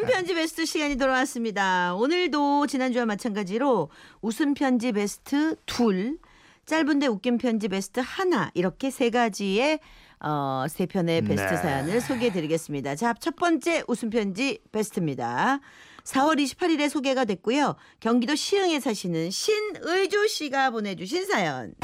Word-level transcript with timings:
웃음 0.00 0.08
편지 0.08 0.34
베스트 0.34 0.64
시간이 0.64 0.96
돌아왔습니다. 0.96 1.94
오늘도 1.94 2.68
지난주와 2.68 3.04
마찬가지로 3.04 3.90
웃음 4.22 4.54
편지 4.54 4.92
베스트 4.92 5.56
둘, 5.66 6.16
짧은데 6.64 7.06
웃긴 7.06 7.36
편지 7.36 7.68
베스트 7.68 8.00
하나 8.02 8.50
이렇게 8.54 8.90
세 8.90 9.10
가지의 9.10 9.78
어, 10.20 10.64
세 10.70 10.86
편의 10.86 11.20
베스트 11.20 11.50
네. 11.50 11.56
사연을 11.56 12.00
소개해 12.00 12.32
드리겠습니다. 12.32 12.94
자, 12.94 13.12
첫 13.20 13.36
번째 13.36 13.82
웃음 13.88 14.08
편지 14.08 14.60
베스트입니다. 14.72 15.60
4월 16.04 16.42
28일에 16.42 16.88
소개가 16.88 17.26
됐고요. 17.26 17.76
경기도 18.00 18.34
시흥에 18.34 18.80
사시는 18.80 19.30
신의주 19.30 20.28
씨가 20.28 20.70
보내주신 20.70 21.26
사연. 21.26 21.74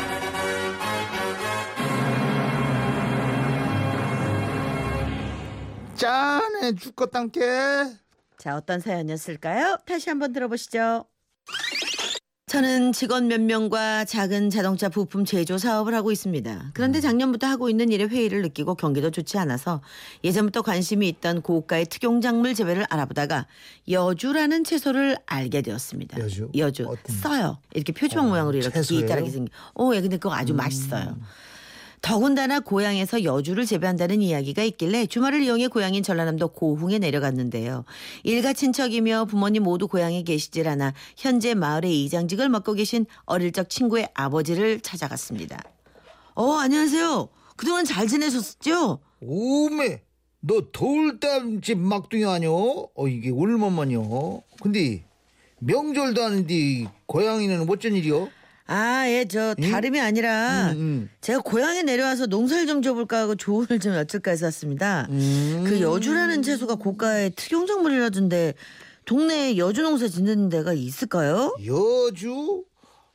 짠해 5.97 6.75
죽겠단께. 6.77 8.06
자, 8.39 8.57
어떤 8.57 8.81
사연이었을까요? 8.81 9.79
다시 9.87 10.11
한번 10.11 10.33
들어보시죠. 10.33 11.05
저는 12.49 12.93
직원 12.93 13.27
몇 13.27 13.41
명과 13.41 14.05
작은 14.05 14.51
자동차 14.51 14.89
부품 14.89 15.25
제조 15.25 15.59
사업을 15.59 15.95
하고 15.95 16.13
있습니다. 16.13 16.71
그런데 16.75 17.01
작년부터 17.01 17.49
하고 17.49 17.69
있는 17.69 17.91
일에 17.91 18.05
회의를 18.05 18.43
느끼고 18.43 18.77
경기도 18.77 19.11
좋지 19.11 19.37
않아서 19.39 19.83
예전부터 20.23 20.63
관심이 20.63 21.09
있던 21.09 21.43
고가의 21.43 21.87
특용작물 21.87 22.55
재배를 22.55 22.87
알아보다가 22.89 23.49
여주라는 23.91 24.63
채소를 24.63 25.17
알게 25.27 25.63
되었습니다. 25.63 26.21
여주? 26.21 26.49
여주. 26.57 26.87
써요. 27.21 27.59
이렇게 27.75 27.93
표주먹 27.93 28.27
어, 28.27 28.29
모양으로 28.29 28.59
이렇게 28.59 28.75
채소예요? 28.75 29.03
기다랗게 29.03 29.31
생긴. 29.31 29.53
오, 29.75 29.93
예, 29.97 30.01
근데 30.01 30.17
그거 30.17 30.33
아주 30.33 30.55
맛있어요. 30.55 31.19
더군다나 32.03 32.61
고향에서 32.61 33.25
여주를 33.25 33.67
재배한다는 33.67 34.23
이야기가 34.23 34.63
있길래 34.63 35.07
주말을 35.07 35.43
이용해 35.43 35.69
고향인 35.69 36.03
전라남도 36.03 36.49
고흥에 36.49 36.99
내려갔는데요. 36.99 37.85
일가 38.23 38.53
친척이며 38.53 39.25
부모님 39.27 39.65
모두 39.65 39.89
고향에 39.89 40.23
계시질 40.23 40.69
않아 40.69 40.95
현재 41.17 41.55
마을의 41.55 42.05
이장직을 42.05 42.49
맡고 42.49 42.75
계신 42.75 43.07
어릴 43.25 43.53
적 43.53 43.71
친구의 43.71 44.09
아버지를 44.15 44.81
찾아갔습니다. 44.81 45.61
어, 46.35 46.53
안녕하세요. 46.53 47.29
그동안 47.57 47.85
잘 47.85 48.07
지내셨죠? 48.07 49.01
오메, 49.21 50.03
너 50.41 50.61
돌담집 50.73 51.79
막둥이 51.79 52.25
아니오? 52.25 52.91
어 52.95 53.09
이게 53.09 53.31
얼마만이요? 53.33 54.43
근데 54.63 55.05
명절도 55.59 56.23
아닌데 56.23 56.87
고양이는 57.07 57.69
어쩐 57.69 57.95
일이요? 57.95 58.29
아, 58.69 59.09
예, 59.09 59.25
저 59.29 59.55
다름이 59.55 60.01
아니라 60.01 60.73
음, 60.73 60.77
음. 60.77 61.11
제가 61.21 61.41
고향에 61.41 61.83
내려와서 61.83 62.27
농사를 62.27 62.67
좀 62.67 62.83
줘볼까 62.83 63.21
하고 63.21 63.37
조언을 63.37 63.79
좀 63.81 63.95
여쭐까 63.95 64.33
해서 64.33 64.47
왔습니다. 64.47 65.07
음. 65.11 65.65
그 65.67 65.81
여주라는 65.81 66.43
채소가 66.43 66.75
고가의 66.75 67.31
특용작물이라던데 67.37 68.55
동네에 69.05 69.57
여주 69.57 69.83
농사 69.83 70.09
짓는 70.09 70.49
데가 70.49 70.73
있을까요? 70.73 71.57
여주? 71.65 72.65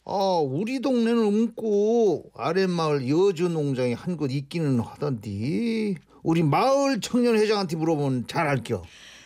아 0.06 0.42
우리 0.44 0.80
동네는 0.80 1.50
없고 1.50 2.32
아랫마을 2.36 3.08
여주 3.10 3.50
농장에 3.50 3.94
한곳 3.94 4.32
있기는 4.32 4.80
하던데 4.80 5.96
우리 6.24 6.44
마을 6.44 7.02
청년회장한테 7.02 7.76
물어보면 7.76 8.26
잘 8.28 8.48
알겨. 8.48 8.84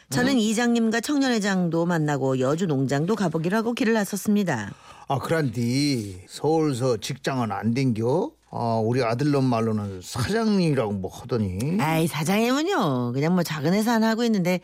저는 0.10 0.38
이장님과 0.38 1.02
청년회장도 1.02 1.86
만나고 1.86 2.40
여주 2.40 2.68
농장도 2.68 3.16
가보기로 3.16 3.58
하고 3.58 3.74
길을 3.74 3.94
나섰습니다. 3.94 4.74
아 5.08 5.20
그란디 5.20 6.22
서울서 6.28 6.98
직장은 6.98 7.52
안 7.52 7.74
댕겨? 7.74 8.32
아 8.50 8.82
우리 8.84 9.04
아들놈 9.04 9.44
말로는 9.44 10.02
사장님이라고 10.02 10.94
뭐 10.94 11.12
하더니 11.12 11.78
아이 11.80 12.08
사장님은요 12.08 13.12
그냥 13.14 13.34
뭐 13.34 13.44
작은 13.44 13.74
회사 13.74 13.94
하나 13.94 14.10
하고 14.10 14.24
있는데 14.24 14.62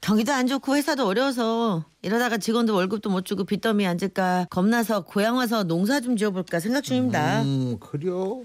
경기도 0.00 0.32
안 0.32 0.46
좋고 0.46 0.76
회사도 0.76 1.06
어려워서 1.06 1.84
이러다가 2.02 2.38
직원도 2.38 2.74
월급도 2.74 3.08
못 3.10 3.24
주고 3.24 3.44
빚더미 3.44 3.86
앉을까 3.86 4.46
겁나서 4.50 5.02
고향 5.04 5.36
와서 5.36 5.62
농사 5.62 6.00
좀 6.00 6.16
지어볼까 6.16 6.58
생각 6.60 6.82
중입니다. 6.82 7.42
음 7.42 7.76
그래요? 7.78 8.42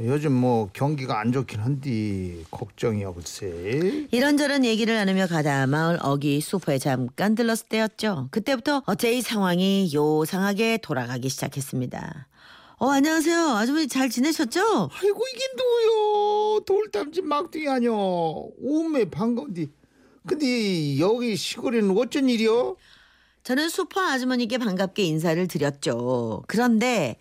요즘 0.00 0.32
뭐 0.32 0.70
경기가 0.72 1.18
안 1.18 1.32
좋긴 1.32 1.60
한데 1.60 2.44
걱정이야 2.50 3.12
글쎄 3.14 4.06
이런저런 4.12 4.64
얘기를 4.64 4.94
나누며 4.94 5.26
가다 5.26 5.66
마을 5.66 5.98
어기 6.00 6.40
소파에 6.40 6.78
잠깐 6.78 7.34
들렀을 7.34 7.66
때였죠. 7.68 8.28
그때부터 8.30 8.82
어째 8.86 9.12
이 9.12 9.22
상황이 9.22 9.90
요상하게 9.92 10.78
돌아가기 10.78 11.28
시작했습니다. 11.28 12.28
어 12.80 12.90
안녕하세요. 12.90 13.36
아주머니 13.56 13.88
잘 13.88 14.08
지내셨죠? 14.08 14.60
아이고 14.92 15.24
이게 15.34 15.44
누구요 15.56 16.60
돌담집 16.64 17.24
막둥이 17.26 17.68
아니여 17.68 17.92
오메 17.92 19.10
반가운데 19.10 19.66
근데 20.26 20.98
여기 21.00 21.34
시골에는 21.34 21.96
어쩐 21.98 22.28
일이요? 22.28 22.76
저는 23.42 23.68
수퍼 23.68 24.00
아주머니께 24.00 24.58
반갑게 24.58 25.02
인사를 25.02 25.48
드렸죠. 25.48 26.44
그런데 26.46 27.16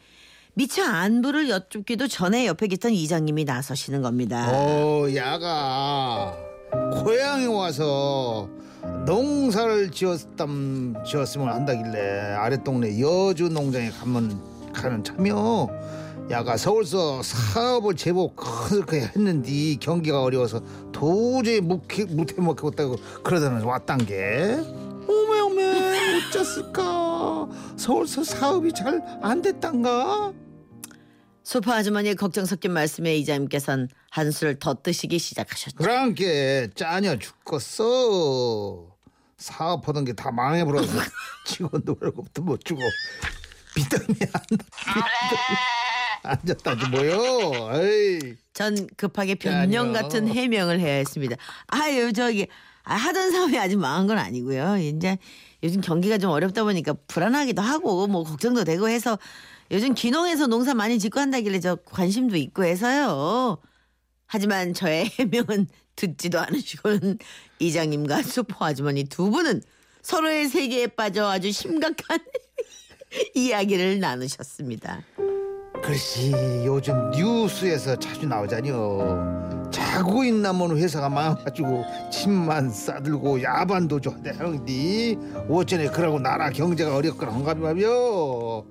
미처 0.57 0.81
안부를 0.83 1.49
여쭙기도 1.49 2.07
전에 2.07 2.47
옆에 2.47 2.65
계던 2.65 2.91
이장님이 2.91 3.43
나서시는 3.45 4.01
겁니다. 4.01 4.49
어 4.51 5.05
야가 5.13 6.35
고향에 7.03 7.45
와서 7.45 8.49
농사를 9.05 9.91
지었담 9.91 10.95
지었으면 11.05 11.49
한다길래 11.49 12.33
아랫동네 12.33 12.99
여주 12.99 13.49
농장에 13.49 13.91
가면 13.91 14.41
가는 14.73 15.03
참여. 15.03 15.69
야가 16.31 16.57
서울서 16.57 17.21
사업을 17.21 17.95
제법 17.95 18.35
크게 18.35 19.01
했는데 19.15 19.75
경기가 19.79 20.23
어려워서 20.23 20.59
도저히 20.91 21.61
못해 21.61 22.03
먹겠다고 22.41 22.95
그러다는 23.23 23.61
왔단 23.61 24.07
게. 24.07 24.57
오메 25.07 25.39
오메 25.39 26.17
어쩌을까? 26.29 27.47
서울서 27.77 28.23
사업이 28.23 28.73
잘 28.73 28.99
안 29.21 29.41
됐단가 29.43 30.33
수퍼 31.47 31.71
아주머니의 31.71 32.15
걱정 32.15 32.43
섞인 32.43 32.73
말씀에 32.73 33.15
이장님께서는 33.19 33.87
한술 34.09 34.59
더 34.59 34.73
뜨시기 34.73 35.17
시작하셨죠. 35.17 35.77
그런 35.77 36.13
게 36.13 36.67
짜녀 36.75 37.15
죽겠어. 37.17 38.93
사업하던 39.37 40.03
게 40.03 40.11
다 40.11 40.29
망해버려서 40.29 40.91
직원도 41.47 41.95
월급도 42.01 42.41
못 42.41 42.65
주고 42.65 42.81
안 46.23 46.37
앉았다지 46.43 46.89
뭐요. 46.89 47.81
에이. 47.81 48.35
전 48.53 48.85
급하게 48.97 49.35
변명. 49.35 49.93
같은 49.93 50.27
해명을 50.27 50.81
해야 50.81 50.95
했습니다. 50.95 51.37
아유 51.67 52.11
저기 52.11 52.47
아, 52.83 52.95
하던 52.95 53.31
사업이 53.31 53.57
아직 53.57 53.77
망한 53.77 54.07
건 54.07 54.17
아니고요. 54.17 54.79
이제 54.79 55.17
요즘 55.63 55.79
경기가 55.79 56.17
좀 56.17 56.29
어렵다 56.31 56.65
보니까 56.65 56.93
불안하기도 57.07 57.61
하고 57.61 58.05
뭐 58.07 58.25
걱정도 58.25 58.65
되고 58.65 58.89
해서 58.89 59.17
요즘 59.71 59.93
귀농해서 59.93 60.47
농사 60.47 60.73
많이 60.73 60.97
짓고 60.99 61.19
한다길래 61.19 61.59
저 61.59 61.75
관심도 61.75 62.35
있고 62.37 62.63
해서요. 62.63 63.57
하지만 64.25 64.73
저의 64.73 65.05
해명은 65.19 65.67
듣지도 65.95 66.39
않으시고는 66.39 67.17
이장님과 67.59 68.21
수포 68.23 68.63
아주머니 68.63 69.03
두 69.05 69.29
분은 69.31 69.61
서로의 70.01 70.47
세계에 70.47 70.87
빠져 70.87 71.27
아주 71.27 71.51
심각한 71.51 72.19
이야기를 73.35 73.99
나누셨습니다. 73.99 75.01
글쎄 75.83 76.31
요즘 76.65 77.11
뉴스에서 77.11 77.97
자주 77.97 78.25
나오자니요. 78.25 79.69
자고 79.71 80.23
있나면 80.23 80.77
회사가 80.77 81.09
망가지고 81.09 81.83
침만 82.11 82.69
싸들고 82.69 83.41
야반도 83.41 83.99
좋대하는데 83.99 85.15
어쩌네 85.49 85.89
그러고 85.89 86.19
나라 86.19 86.49
경제가 86.49 86.95
어렵거나 86.95 87.33
한가 87.33 87.53
말이요. 87.55 88.65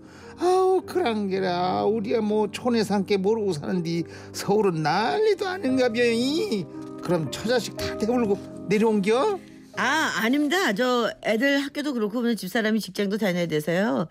그런 0.87 1.29
게라 1.29 1.85
우리야 1.85 2.21
뭐 2.21 2.51
촌에 2.51 2.85
산게 2.85 3.19
모르고 3.19 3.53
사는데 3.53 4.05
서울은 4.33 4.83
난리도 4.83 5.47
아닌가 5.47 5.89
벼이. 5.89 6.65
그럼 7.03 7.31
처자식 7.31 7.77
다 7.77 7.97
대물고 7.99 8.67
내려온겨? 8.69 9.39
아, 9.79 10.13
아닙니다. 10.23 10.73
저 10.73 11.11
애들 11.25 11.61
학교도 11.61 11.93
그렇고 11.93 12.35
집사람이 12.35 12.81
직장도 12.81 13.19
다녀야 13.19 13.47
돼서요. 13.47 14.09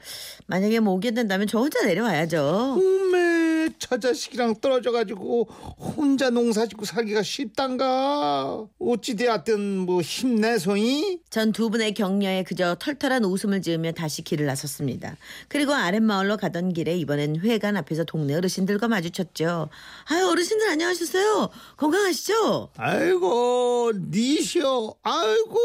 만약에 0.48 0.80
뭐 0.80 0.94
오게 0.94 1.12
된다면 1.12 1.48
저 1.48 1.60
혼자 1.60 1.83
내려와야죠. 1.86 2.77
오메 2.77 3.44
처자식이랑 3.79 4.56
떨어져가지고 4.62 5.44
혼자 5.44 6.29
농사 6.29 6.65
짓고 6.67 6.85
살기가 6.85 7.21
쉽단가 7.23 8.65
어찌 8.79 9.15
되었든 9.15 9.79
뭐 9.79 10.01
힘내소이 10.01 11.19
전 11.29 11.51
두 11.51 11.69
분의 11.69 11.94
격려에 11.94 12.44
그저 12.44 12.75
털털한 12.79 13.23
웃음을 13.23 13.62
지으며 13.62 13.91
다시 13.94 14.21
길을 14.23 14.45
나섰습니다. 14.45 15.15
그리고 15.47 15.73
아랫마을로 15.73 16.38
가던 16.38 16.73
길에 16.73 16.97
이번엔 16.97 17.38
회관 17.41 17.77
앞에서 17.77 18.03
동네 18.03 18.35
어르신들과 18.35 18.88
마주쳤죠. 18.88 19.69
아유, 20.09 20.27
어르신들 20.27 20.67
안녕하셨어요. 20.69 21.50
건강하시죠? 21.77 22.69
아이고 22.77 23.94
니시여 24.12 24.95
아이고 25.03 25.59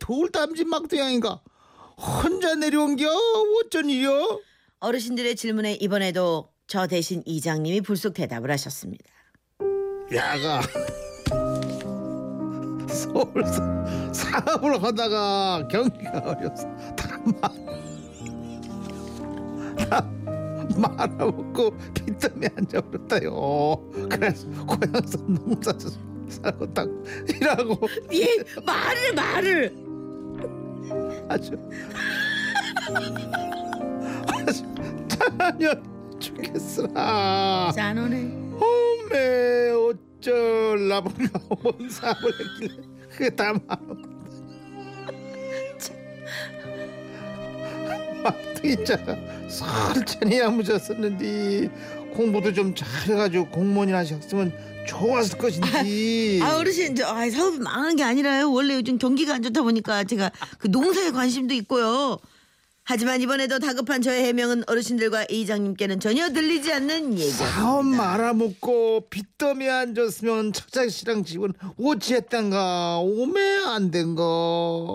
돌담집 0.00 0.68
막대양인가 0.68 1.40
혼자 1.96 2.54
내려온겨 2.54 3.08
어쩐 3.64 3.88
일이여 3.88 4.40
어르신들의 4.80 5.36
질문에 5.36 5.74
이번에도 5.80 6.48
저 6.66 6.86
대신 6.86 7.22
이장님이 7.24 7.80
불쑥 7.80 8.14
대답을 8.14 8.50
하셨습니다. 8.50 9.04
야가 10.12 10.62
서울서 12.88 14.12
사업을 14.12 14.82
하다가 14.82 15.68
경기가 15.68 16.18
어려서 16.18 16.66
다 16.96 17.20
말아먹고 20.76 21.76
빚더미 21.94 22.48
앉아버렸다요. 22.56 23.30
그래서 24.10 24.48
고향에서 24.66 25.18
농사도 25.18 25.88
살고 26.28 26.74
딱 26.74 26.88
일하고 27.28 27.78
예 28.12 28.26
말을 28.64 29.14
말을 29.14 29.76
아주 31.28 31.52
아주 34.28 34.64
자녀 35.08 35.95
죽겠으나 36.26 37.72
짠하네. 37.74 38.16
홈에 38.58 39.70
어쩔라보냐 39.70 41.28
온 41.62 41.88
사업을 41.88 42.32
했길래 42.40 42.82
그게 43.10 43.30
다 43.30 43.52
말아 43.52 43.80
막둥이자가 48.22 49.16
설찬이 49.48 50.38
야무졌었는데 50.40 51.70
공부도 52.14 52.52
좀 52.52 52.74
잘해가지고 52.74 53.50
공무원이나 53.50 53.98
하셨으면 53.98 54.52
좋았을 54.88 55.38
것인지 55.38 56.40
아 56.42 56.56
어르신 56.58 56.96
저 56.96 57.06
아, 57.06 57.28
사업이 57.28 57.58
망한 57.58 57.96
게 57.96 58.02
아니라요. 58.04 58.50
원래 58.52 58.74
요즘 58.74 58.98
경기가 58.98 59.34
안 59.34 59.42
좋다 59.42 59.62
보니까 59.62 60.04
제가 60.04 60.30
그 60.58 60.68
농사에 60.68 61.10
관심도 61.10 61.54
있고요 61.54 62.18
하지만 62.88 63.20
이번에도 63.20 63.58
다급한 63.58 64.00
저의 64.00 64.24
해명은 64.26 64.62
어르신들과 64.68 65.26
이장님께는 65.28 65.98
전혀 65.98 66.28
들리지 66.28 66.72
않는 66.72 67.14
얘기였습니다. 67.14 67.46
사업 67.50 67.84
말아먹고 67.84 69.08
빚더미 69.10 69.68
앉았으면 69.68 70.52
처자 70.52 70.88
씨랑 70.88 71.24
집은 71.24 71.52
어찌했단가? 71.82 72.98
오매 73.00 73.40
안 73.66 73.90
된가 73.90 74.22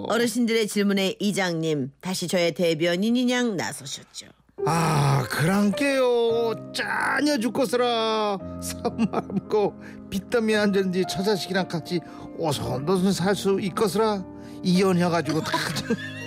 어르신들의 0.07 0.69
질문에 0.69 1.15
이장님 1.19 1.91
다시 1.99 2.29
저의 2.29 2.53
대변인이냥 2.53 3.57
나서셨죠. 3.57 4.27
아 4.65 5.23
그랑께요. 5.29 6.71
짜녀 6.73 7.37
죽겠으라. 7.39 8.37
사업 8.61 9.01
말아먹고 9.11 9.73
빚더미 10.09 10.55
앉았는지 10.55 11.03
처자 11.09 11.35
식이랑 11.35 11.67
같이 11.67 11.99
오손도손 12.37 13.11
살 13.11 13.35
수 13.35 13.59
있겠으라. 13.59 14.23
이혼해가지고 14.63 15.41
다 15.41 15.57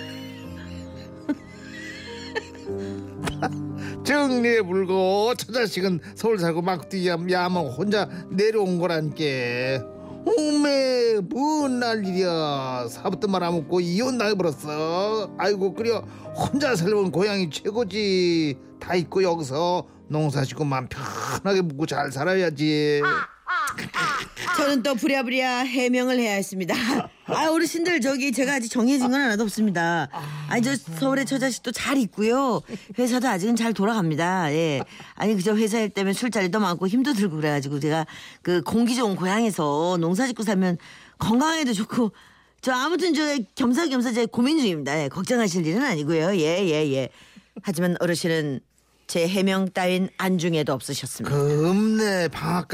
정리해 4.05 4.61
불고 4.61 5.33
처자식은 5.35 5.99
서울 6.15 6.39
살고 6.39 6.61
막뒤 6.61 7.07
야만 7.07 7.65
혼자 7.67 8.09
내려온 8.29 8.79
거란께. 8.79 9.81
오메 10.25 11.21
뭔 11.29 11.79
난일이야. 11.79 12.87
사부터 12.89 13.27
말아먹고 13.27 13.79
이혼 13.79 14.17
나해버렸어. 14.17 15.35
아이고 15.37 15.73
그려. 15.73 15.99
혼자 16.35 16.75
살면 16.75 17.11
고향이 17.11 17.49
최고지. 17.49 18.57
다 18.79 18.95
있고 18.95 19.23
여기서 19.23 19.87
농사 20.07 20.43
짓고 20.43 20.65
맘 20.65 20.87
편하게 20.87 21.61
묵고 21.61 21.85
잘 21.85 22.11
살아야지 22.11 23.01
저는 24.57 24.83
또 24.83 24.95
부랴부랴 24.95 25.59
해명을 25.63 26.17
해야 26.19 26.33
했습니다. 26.33 26.73
아 27.25 27.49
어르신들 27.49 27.99
저기 28.01 28.31
제가 28.31 28.55
아직 28.55 28.69
정해진 28.69 29.09
건 29.11 29.19
하나도 29.19 29.43
없습니다. 29.43 30.07
아니 30.47 30.61
저 30.61 30.75
서울에 30.75 31.25
처자식도 31.25 31.71
잘 31.71 31.97
있고요. 31.97 32.61
회사도 32.97 33.27
아직은 33.27 33.55
잘 33.55 33.73
돌아갑니다. 33.73 34.53
예. 34.53 34.81
아니 35.15 35.35
그저 35.35 35.55
회사 35.57 35.79
일 35.79 35.89
때문에 35.89 36.13
술자리도 36.13 36.59
많고 36.59 36.87
힘도 36.87 37.13
들고 37.13 37.35
그래가지고 37.35 37.79
제가 37.79 38.05
그 38.41 38.61
공기 38.61 38.95
좋은 38.95 39.15
고향에서 39.15 39.97
농사짓고 39.99 40.43
살면 40.43 40.77
건강에도 41.17 41.73
좋고 41.73 42.11
저 42.61 42.71
아무튼 42.71 43.13
저 43.13 43.37
겸사겸사 43.55 44.13
제 44.13 44.25
고민 44.25 44.59
중입니다. 44.59 45.03
예, 45.03 45.09
걱정하실 45.09 45.65
일은 45.65 45.83
아니고요. 45.83 46.35
예 46.37 46.65
예, 46.65 46.93
예. 46.93 47.09
하지만 47.61 47.95
어르신은 47.99 48.61
제 49.07 49.27
해명 49.27 49.69
따윈 49.69 50.09
안중에도 50.17 50.73
없으셨습니다. 50.73 51.35
그 51.35 51.69
읍내 51.69 52.29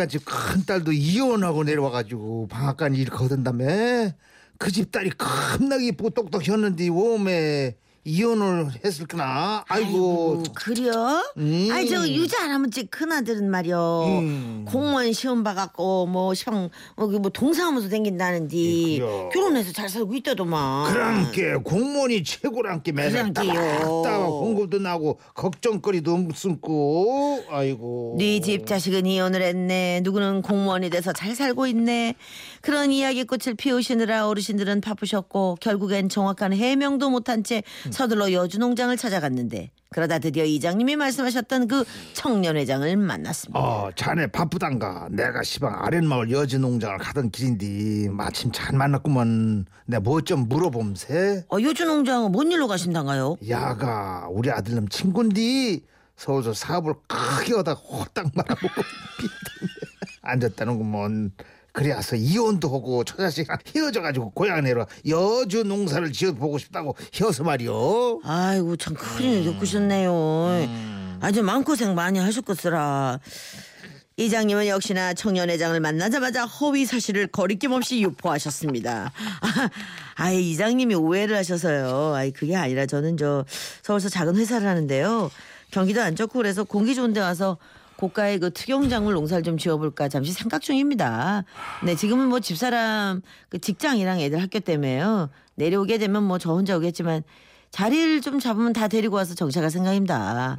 집큰 0.07 0.65
딸도 0.65 0.91
이혼하고 0.93 1.63
내려와가지고 1.63 2.47
방앗간 2.47 2.95
일 2.95 3.09
거둔다며 3.09 4.11
그 4.57 4.71
집 4.71 4.91
딸이 4.91 5.09
겁나게 5.17 5.87
이쁘고 5.87 6.11
똑똑했는데 6.11 6.89
웜에 6.89 7.75
이혼을 8.03 8.69
했을까나 8.83 9.63
아이고 9.67 10.41
그려? 10.55 11.21
음. 11.37 11.67
아이 11.71 11.87
저 11.87 12.07
유자 12.07 12.41
할아버지 12.43 12.85
큰 12.87 13.11
아들은 13.11 13.49
말이여 13.51 14.05
음. 14.07 14.65
공무원 14.67 15.13
시험 15.13 15.43
봐갖고 15.43 16.07
뭐 16.07 16.33
시방 16.33 16.69
뭐 16.95 17.29
동사무소 17.29 17.89
댕긴다는디 17.89 18.97
그려. 18.99 19.29
결혼해서 19.29 19.71
잘 19.71 19.87
살고 19.87 20.15
있다더만 20.15 20.91
그랑께 20.91 21.53
공무원이 21.63 22.23
최고랑께 22.23 22.91
맨날. 22.91 23.33
따박따박 23.33 24.29
공급도 24.29 24.79
나고 24.79 25.19
걱정거리도 25.35 26.11
없음고 26.29 27.43
아이고 27.49 28.15
네 28.17 28.41
집 28.41 28.65
자식은 28.65 29.05
이혼을 29.05 29.43
했네 29.43 30.01
누구는 30.03 30.41
공무원이 30.41 30.89
돼서 30.89 31.13
잘 31.13 31.35
살고 31.35 31.67
있네 31.67 32.15
그런 32.61 32.91
이야기꽃을 32.91 33.55
피우시느라 33.57 34.27
어르신들은 34.27 34.81
바쁘셨고 34.81 35.57
결국엔 35.59 36.09
정확한 36.09 36.53
해명도 36.53 37.09
못한 37.09 37.43
채 37.43 37.63
서둘러 37.89 38.31
여주농장을 38.31 38.95
찾아갔는데 38.97 39.71
그러다 39.89 40.19
드디어 40.19 40.45
이장님이 40.45 40.95
말씀하셨던 40.95 41.67
그 41.67 41.83
청년회장을 42.13 42.95
만났습니다. 42.95 43.59
어 43.59 43.89
자네 43.95 44.27
바쁘단가. 44.27 45.09
내가 45.11 45.43
시방 45.43 45.83
아랫마을 45.83 46.31
여주농장을 46.31 46.97
가던 46.99 47.31
길인데 47.31 48.09
마침 48.09 48.51
잘 48.53 48.77
만났구먼. 48.77 49.65
내뭐좀 49.87 50.47
물어봄세? 50.47 51.45
어, 51.51 51.57
여주농장 51.61 52.31
뭔 52.31 52.51
일로 52.51 52.67
가신단가요? 52.69 53.35
야가 53.49 54.27
우리 54.31 54.49
아들놈 54.49 54.87
친구인데 54.87 55.81
서울서 56.15 56.53
사업을 56.53 56.93
크게 57.07 57.55
하다 57.55 57.73
호딱 57.73 58.31
말아먹고 58.33 58.81
앉았다는구먼 60.21 61.31
그래서 61.73 62.15
이혼도 62.15 62.67
하고 62.67 63.03
처자식이랑 63.03 63.57
헤어져가지고 63.75 64.31
고향 64.31 64.63
내려 64.63 64.85
여주 65.07 65.63
농사를 65.63 66.11
지어보고 66.11 66.57
싶다고 66.57 66.95
헤어서 67.15 67.43
말이오 67.43 68.21
아이고 68.23 68.75
참 68.75 68.93
큰일 68.93 69.45
겪으셨네요. 69.45 71.19
아주 71.21 71.43
마음고생 71.43 71.95
많이 71.95 72.19
하셨겠으라. 72.19 73.19
이장님은 74.17 74.67
역시나 74.67 75.13
청년회장을 75.13 75.79
만나자마자 75.79 76.45
허위 76.45 76.85
사실을 76.85 77.27
거리낌 77.27 77.71
없이 77.71 78.01
유포하셨습니다. 78.01 79.11
아, 79.41 79.69
아예 80.15 80.39
이장님이 80.39 80.95
오해를 80.95 81.37
하셔서요. 81.37 82.13
아이 82.15 82.31
그게 82.31 82.55
아니라 82.55 82.85
저는 82.85 83.17
저 83.17 83.45
서울서 83.81 84.09
작은 84.09 84.35
회사를 84.35 84.67
하는데요. 84.67 85.31
경기도 85.71 86.01
안 86.01 86.15
좋고 86.15 86.33
그래서 86.33 86.63
공기 86.65 86.93
좋은 86.93 87.13
데 87.13 87.21
와서 87.21 87.57
고가의 88.01 88.39
그 88.39 88.51
특용작물 88.51 89.13
농사를 89.13 89.43
좀 89.43 89.59
지어볼까 89.59 90.09
잠시 90.09 90.33
생각 90.33 90.61
중입니다. 90.61 91.43
네, 91.83 91.95
지금은 91.95 92.29
뭐 92.29 92.39
집사람 92.39 93.21
그 93.49 93.59
직장이랑 93.59 94.19
애들 94.19 94.41
학교 94.41 94.59
때문에요. 94.59 95.29
내려오게 95.55 95.99
되면 95.99 96.23
뭐 96.23 96.39
저 96.39 96.51
혼자 96.51 96.75
오겠지만 96.75 97.21
자리를 97.69 98.21
좀 98.21 98.39
잡으면 98.39 98.73
다 98.73 98.87
데리고 98.87 99.17
와서 99.17 99.35
정착할 99.35 99.69
생각입니다. 99.69 100.57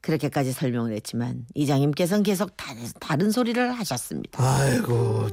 그렇게까지 0.00 0.50
설명을 0.52 0.92
했지만 0.94 1.46
이장님께서는 1.54 2.24
계속 2.24 2.56
다, 2.56 2.66
다른 2.98 3.30
소리를 3.30 3.70
하셨습니다. 3.72 4.42
아이고 4.42 5.28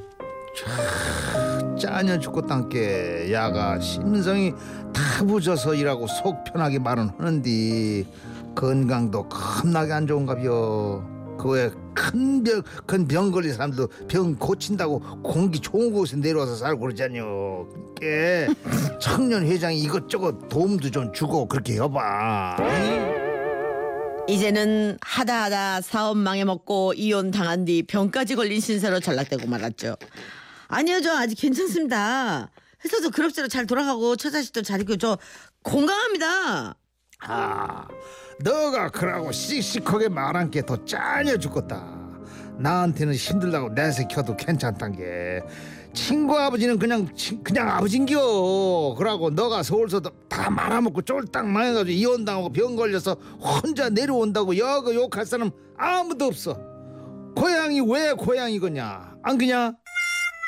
참 0.56 1.76
짜녀 1.76 2.16
죽고 2.20 2.46
땅께 2.46 3.32
야가 3.32 3.80
심성이 3.80 4.52
다 4.94 5.24
부져서 5.26 5.74
일하고 5.74 6.06
속 6.06 6.44
편하게 6.44 6.78
말은 6.78 7.10
하는데 7.18 8.04
건강도 8.54 9.28
겁나게 9.28 9.92
안 9.92 10.06
좋은가벼 10.06 11.19
그외 11.40 11.70
큰병큰 11.94 13.30
걸린 13.32 13.54
사람도 13.54 13.86
병 14.08 14.36
고친다고 14.36 15.22
공기 15.22 15.58
좋은 15.58 15.90
곳에 15.90 16.18
내려와서 16.18 16.54
살고 16.54 16.80
그러잖요 16.80 17.66
게 17.98 18.46
청년 19.00 19.46
회장이 19.46 19.80
이것저것 19.80 20.50
도움도 20.50 20.90
좀 20.90 21.10
주고 21.14 21.48
그렇게 21.48 21.74
해봐 21.76 22.58
이제는 24.28 24.98
하다 25.00 25.44
하다 25.44 25.80
사업 25.80 26.18
망해먹고 26.18 26.92
이혼 26.94 27.30
당한 27.30 27.64
뒤 27.64 27.82
병까지 27.84 28.34
걸린 28.36 28.60
신세로 28.60 29.00
전락되고 29.00 29.48
말았죠. 29.48 29.96
아니요 30.68 31.00
저 31.00 31.16
아직 31.16 31.34
괜찮습니다. 31.36 32.50
회사도 32.84 33.10
그럭저럭 33.10 33.50
잘 33.50 33.66
돌아가고 33.66 34.14
처자식도 34.14 34.62
잘 34.62 34.80
있고 34.82 34.96
저 34.98 35.18
건강합니다. 35.64 36.76
아, 37.26 37.86
너가 38.40 38.88
그러고 38.90 39.30
씩씩하게 39.32 40.08
말한 40.08 40.50
게더 40.50 40.84
짜녀 40.84 41.36
죽겠다. 41.36 41.98
나한테는 42.58 43.14
힘들다고 43.14 43.70
내색혀도 43.70 44.36
괜찮단 44.36 44.92
게 44.92 45.42
친구 45.94 46.38
아버지는 46.38 46.78
그냥 46.78 47.08
친- 47.14 47.42
그냥 47.42 47.68
아버진겨. 47.70 48.94
그러고 48.98 49.30
너가 49.30 49.62
서울서도 49.62 50.10
다 50.28 50.50
말아먹고 50.50 51.02
쫄딱 51.02 51.46
망해가지고 51.46 51.90
이혼당하고 51.90 52.50
병 52.52 52.76
걸려서 52.76 53.14
혼자 53.40 53.88
내려온다고 53.88 54.56
여거 54.56 54.94
욕할 54.94 55.26
사람 55.26 55.50
아무도 55.76 56.26
없어. 56.26 56.58
고향이 57.34 57.80
왜 57.80 58.12
고향이거냐? 58.12 59.14
안 59.22 59.38
그냐? 59.38 59.72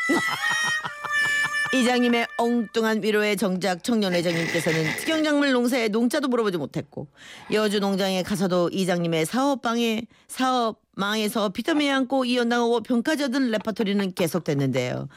이장님의 1.75 2.27
엉뚱한 2.37 3.03
위로에 3.03 3.35
정작 3.35 3.83
청년 3.83 4.13
회장님께서는 4.13 4.97
특경작물 4.99 5.53
농사에 5.53 5.89
농자도 5.89 6.29
물어보지 6.29 6.59
못했고 6.59 7.09
여주 7.51 7.81
농장에 7.81 8.23
가서도 8.23 8.69
이장님의 8.71 9.25
사업방에 9.25 10.03
사업 10.29 10.83
망에서 10.95 11.49
비타민 11.49 11.91
안고 11.91 12.27
이연당하고 12.27 12.83
평가지 12.83 13.25
얻은 13.25 13.51
레파토리는 13.53 14.13
계속됐는데요. 14.13 15.09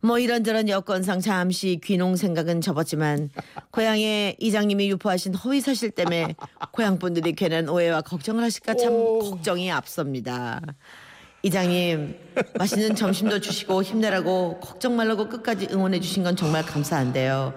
뭐 0.00 0.18
이런저런 0.18 0.68
여건상 0.68 1.20
잠시 1.20 1.78
귀농 1.84 2.16
생각은 2.16 2.62
접었지만 2.62 3.30
고향에 3.70 4.36
이장님이 4.40 4.90
유포하신 4.90 5.34
허위 5.34 5.60
사실 5.60 5.90
때문에 5.90 6.34
고향 6.72 6.98
분들이 6.98 7.34
괜한 7.34 7.68
오해와 7.68 8.00
걱정을 8.00 8.42
하실까 8.42 8.74
참 8.74 8.92
오. 8.94 9.18
걱정이 9.18 9.70
앞섭니다. 9.70 10.60
이장님 11.44 12.16
맛있는 12.56 12.94
점심도 12.94 13.40
주시고 13.40 13.82
힘내라고 13.82 14.60
걱정 14.60 14.94
말라고 14.94 15.28
끝까지 15.28 15.68
응원해 15.72 15.98
주신 15.98 16.22
건 16.22 16.36
정말 16.36 16.64
감사한데요. 16.64 17.54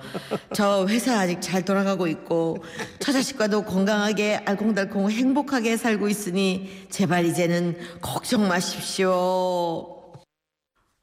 저 0.53 0.87
회사 0.89 1.19
아직 1.19 1.39
잘 1.39 1.63
돌아가고 1.63 2.07
있고 2.07 2.57
처자식과도 2.99 3.63
건강하게 3.65 4.37
알콩달콩 4.37 5.11
행복하게 5.11 5.77
살고 5.77 6.09
있으니 6.09 6.87
제발 6.89 7.25
이제는 7.25 7.77
걱정 8.01 8.47
마십시오. 8.47 9.95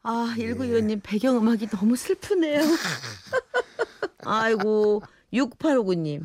아, 0.02 0.34
1925님 0.36 1.00
배경음악이 1.04 1.68
너무 1.68 1.94
슬프네요. 1.94 2.60
아이고, 4.26 5.02
6859님. 5.32 6.22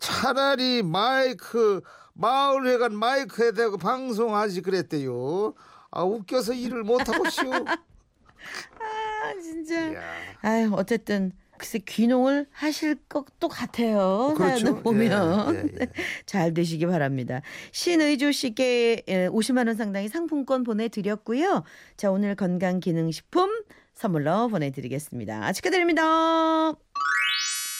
차라리 0.00 0.82
마이크 0.82 1.80
마을회관 2.14 2.94
마이크에 2.96 3.52
대고 3.52 3.78
방송하지 3.78 4.62
그랬대요. 4.62 5.54
아 5.94 6.02
웃겨서 6.02 6.52
일을 6.52 6.82
못하고 6.82 7.28
쉬우. 7.30 7.52
아, 7.54 9.40
진짜. 9.40 9.94
야. 9.94 10.02
아유, 10.42 10.70
어쨌든. 10.74 11.32
글쎄 11.56 11.78
귀농을 11.78 12.46
하실 12.50 12.96
것도 13.08 13.48
같아요. 13.48 14.34
그렇죠. 14.36 14.58
사연을 14.58 14.82
보면 14.82 15.54
예, 15.54 15.58
예, 15.60 15.76
예. 15.82 15.86
잘 16.26 16.52
되시기 16.52 16.84
바랍니다. 16.86 17.42
신의조 17.70 18.32
씨께 18.32 19.04
예, 19.06 19.28
50만 19.28 19.68
원 19.68 19.76
상당의 19.76 20.08
상품권 20.08 20.64
보내드렸고요. 20.64 21.62
자 21.96 22.10
오늘 22.10 22.34
건강기능식품 22.34 23.62
선물로 23.94 24.48
보내드리겠습니다. 24.48 25.52
축하드립니다. 25.52 26.72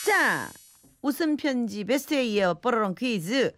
자 0.07 0.49
웃음 1.03 1.37
편지 1.37 1.83
베스트에 1.83 2.25
이어 2.27 2.55
뽀로롱 2.55 2.95
퀴즈. 2.95 3.53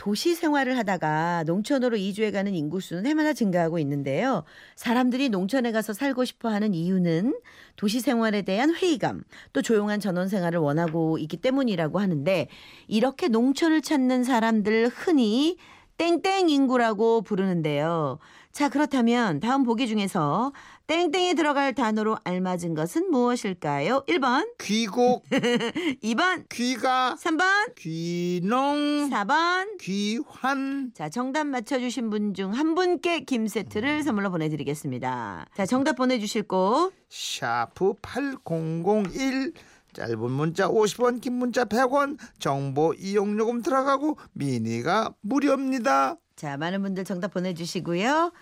도시 0.00 0.34
생활을 0.34 0.78
하다가 0.78 1.44
농촌으로 1.46 1.98
이주해 1.98 2.30
가는 2.30 2.54
인구 2.54 2.80
수는 2.80 3.04
해마다 3.04 3.34
증가하고 3.34 3.78
있는데요. 3.80 4.44
사람들이 4.74 5.28
농촌에 5.28 5.72
가서 5.72 5.92
살고 5.92 6.24
싶어 6.24 6.48
하는 6.48 6.72
이유는 6.72 7.38
도시 7.76 8.00
생활에 8.00 8.40
대한 8.40 8.74
회의감, 8.74 9.24
또 9.52 9.60
조용한 9.60 10.00
전원 10.00 10.28
생활을 10.28 10.58
원하고 10.58 11.18
있기 11.18 11.36
때문이라고 11.36 12.00
하는데, 12.00 12.48
이렇게 12.88 13.28
농촌을 13.28 13.82
찾는 13.82 14.24
사람들 14.24 14.88
흔히 14.88 15.58
땡땡 15.98 16.48
인구라고 16.48 17.20
부르는데요. 17.20 18.20
자, 18.52 18.70
그렇다면 18.70 19.38
다음 19.40 19.64
보기 19.64 19.86
중에서 19.86 20.54
땡땡에 20.94 21.34
들어갈 21.34 21.72
단어로 21.72 22.16
알맞은 22.24 22.74
것은 22.74 23.12
무엇일까요? 23.12 24.02
1번, 24.08 24.48
귀곡 24.58 25.24
2번, 26.02 26.48
귀가 26.48 27.14
3번, 27.16 27.76
귀농 27.76 29.08
4번, 29.08 29.78
귀환 29.78 30.90
자, 30.92 31.08
정답 31.08 31.44
맞춰주신 31.46 32.10
분 32.10 32.34
중 32.34 32.50
한 32.54 32.74
분께 32.74 33.20
김 33.20 33.46
세트를 33.46 34.02
선물로 34.02 34.32
보내드리겠습니다. 34.32 35.46
자, 35.54 35.64
정답 35.64 35.92
보내주실 35.94 36.42
곳. 36.48 36.92
샤프 37.08 37.94
8001 38.02 39.52
짧은 39.92 40.18
문자 40.18 40.68
50원 40.68 41.20
긴 41.20 41.34
문자 41.34 41.66
100원 41.66 42.18
정보 42.40 42.94
이용요금 42.94 43.62
들어가고 43.62 44.18
미니가 44.32 45.14
무료입니다. 45.20 46.16
자, 46.34 46.56
많은 46.56 46.82
분들 46.82 47.04
정답 47.04 47.32
보내주시고요. 47.32 48.32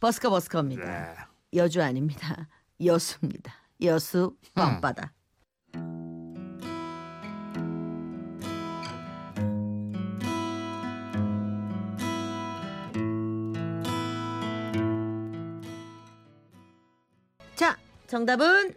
버스커 0.00 0.30
버스커입니다. 0.30 0.84
네. 0.86 1.27
여주 1.54 1.82
아닙니다. 1.82 2.48
여수입니다. 2.84 3.52
여수 3.82 4.36
밤바다. 4.54 5.14
자, 17.54 17.76
정답은 18.06 18.74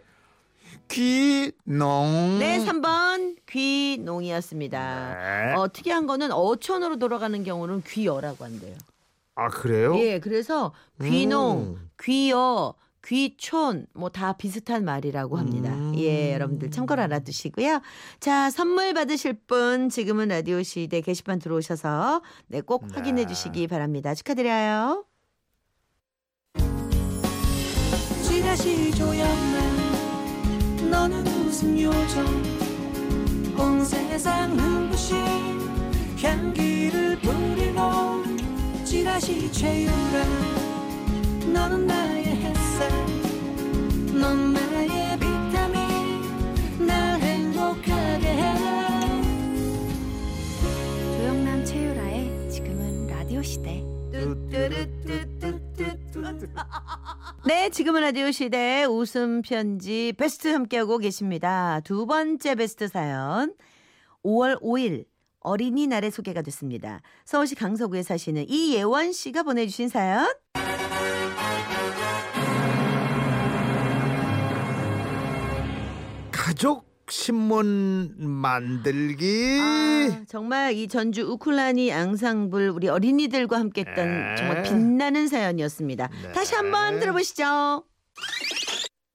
귀농 0.88 2.38
네, 2.38 2.58
3번 2.64 3.36
귀농이었습니다. 3.46 5.14
네. 5.14 5.54
어, 5.54 5.68
특이한 5.72 6.06
거는 6.06 6.32
어촌으로 6.32 6.98
돌아가는 6.98 7.42
경우는 7.44 7.82
귀여라고 7.82 8.44
한대요. 8.44 8.76
아 9.34 9.48
그래요? 9.48 9.96
예, 9.98 10.18
그래서 10.18 10.72
귀농, 11.00 11.76
음. 11.78 11.90
귀여, 12.02 12.74
귀촌 13.04 13.86
뭐 13.94 14.10
다 14.10 14.34
비슷한 14.34 14.84
말이라고 14.84 15.36
합니다. 15.38 15.70
음. 15.74 15.94
예, 15.96 16.32
여러분들 16.34 16.70
참고로 16.70 17.02
알아두시고요. 17.02 17.80
자, 18.20 18.50
선물 18.50 18.94
받으실 18.94 19.32
분 19.32 19.88
지금은 19.88 20.28
라디오 20.28 20.62
시대 20.62 21.00
게시판 21.00 21.38
들어오셔서 21.38 22.22
네, 22.46 22.60
꼭 22.60 22.86
네. 22.86 22.94
확인해 22.94 23.26
주시기 23.26 23.66
바랍니다. 23.66 24.14
축하드려요. 24.14 25.04
지라시 28.22 28.92
너는 30.90 31.24
무슨 31.24 31.80
요정 31.80 32.26
온 33.58 33.84
세상 33.84 34.54
눈부신 34.56 35.16
뿌리고 36.16 36.71
지라시 39.12 39.52
최유라 39.52 40.24
너는 41.52 41.86
나의 41.86 42.24
햇살 42.24 42.88
넌 44.18 44.54
나의 44.54 45.18
비타민 45.18 46.86
날 46.86 47.20
행복하게 47.20 48.26
해 48.26 48.54
조영남 51.18 51.62
최유라의 51.62 52.50
지금은 52.50 53.06
라디오 53.08 53.42
시대. 53.42 53.84
네, 57.46 57.68
지금은 57.68 58.00
라디오 58.00 58.30
시대 58.30 58.84
웃음 58.84 59.42
편지 59.42 60.14
베스트 60.16 60.48
함께하고 60.48 60.96
계십니다. 60.96 61.80
두 61.84 62.06
번째 62.06 62.54
베스트 62.54 62.88
사연. 62.88 63.54
5월 64.24 64.58
5일 64.62 65.04
어린이날에 65.42 66.10
소개가 66.10 66.42
됐습니다. 66.42 67.00
서울시 67.24 67.54
강서구에 67.54 68.02
사시는 68.02 68.46
이예원 68.48 69.12
씨가 69.12 69.42
보내주신 69.42 69.88
사연. 69.88 70.26
가족 76.30 76.92
신문 77.08 78.14
만들기 78.18 79.58
아, 79.60 80.24
정말 80.26 80.72
이 80.72 80.88
전주 80.88 81.22
우쿨라니 81.22 81.92
앙상블 81.92 82.70
우리 82.70 82.88
어린이들과 82.88 83.58
함께했던 83.58 83.94
네. 84.06 84.34
정말 84.36 84.62
빛나는 84.62 85.28
사연이었습니다. 85.28 86.08
네. 86.08 86.32
다시 86.32 86.54
한번 86.54 87.00
들어보시죠. 87.00 87.84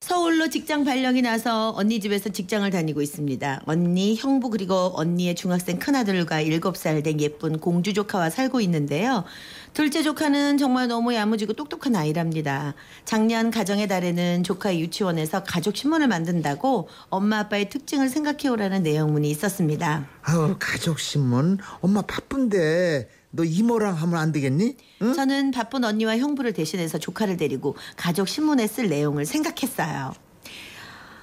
서울로 0.08 0.48
직장 0.50 0.86
발령이 0.86 1.22
나서 1.22 1.74
언니 1.76 2.00
집에서 2.00 2.30
직장을 2.30 2.70
다니고 2.70 3.02
있습니다. 3.02 3.64
언니, 3.66 4.16
형부 4.16 4.50
그리고 4.52 4.94
언니의 4.96 5.36
중학생 5.36 5.80
큰아들과 5.80 6.44
7살 6.44 7.04
된 7.04 7.20
예쁜 7.20 7.60
공주 7.60 7.94
조카와 7.94 8.30
살고 8.30 8.62
있는데요. 8.62 9.26
둘째 9.74 10.04
조카는 10.04 10.58
정말 10.60 10.88
너무 10.88 11.14
야무지고 11.14 11.54
똑똑한 11.54 11.98
아이랍니다. 11.98 12.74
작년 13.04 13.52
가정의 13.52 13.90
달에는 13.90 14.44
조카의 14.44 14.80
유치원에서 14.80 15.44
가족 15.44 15.76
신문을 15.76 16.08
만든다고 16.08 16.88
엄마 17.10 17.40
아빠의 17.40 17.70
특징을 17.70 18.08
생각해 18.08 18.48
오라는 18.48 18.84
내용문이 18.84 19.30
있었습니다. 19.30 20.08
아우 20.22 20.56
가족 20.58 21.00
신문 21.00 21.58
엄마 21.82 22.02
바쁜데 22.02 23.10
너 23.32 23.44
이모랑 23.44 23.94
하면 23.96 24.20
안 24.20 24.32
되겠니? 24.32 24.76
응? 25.02 25.14
저는 25.14 25.52
바쁜 25.52 25.84
언니와 25.84 26.18
형부를 26.18 26.54
대신해서 26.54 26.98
조카를 26.98 27.38
데리고 27.38 27.76
가족 27.96 28.28
신문에 28.28 28.68
쓸 28.68 28.88
내용을 28.90 29.26
생각했어요. 29.26 30.14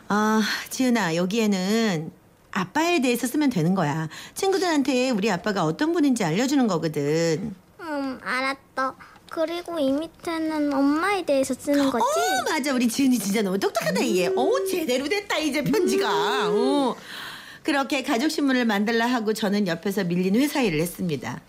아, 0.08 0.42
지은아, 0.68 1.16
여기에는 1.16 2.12
아빠에 2.52 3.00
대해서 3.00 3.26
쓰면 3.26 3.50
되는 3.50 3.74
거야. 3.74 4.08
친구들한테 4.34 5.10
우리 5.10 5.30
아빠가 5.30 5.64
어떤 5.64 5.92
분인지 5.92 6.22
알려주는 6.24 6.66
거거든. 6.68 7.54
음, 7.80 8.20
알았어. 8.22 8.94
그리고 9.30 9.78
이 9.80 9.90
밑에는 9.90 10.72
엄마에 10.72 11.24
대해서 11.24 11.54
쓰는 11.54 11.90
거지? 11.90 12.04
어, 12.04 12.44
맞아. 12.48 12.72
우리 12.72 12.86
지은이 12.86 13.18
진짜 13.18 13.42
너무 13.42 13.58
똑똑하다, 13.58 14.06
얘. 14.14 14.26
어, 14.26 14.64
제대로 14.70 15.08
됐다, 15.08 15.38
이제 15.38 15.64
편지가. 15.64 16.50
어. 16.50 16.94
그렇게 17.64 18.02
가족 18.02 18.28
신문을 18.30 18.66
만들라 18.66 19.06
하고 19.06 19.32
저는 19.32 19.66
옆에서 19.66 20.04
밀린 20.04 20.36
회사 20.36 20.60
일을 20.60 20.80
했습니다. 20.80 21.40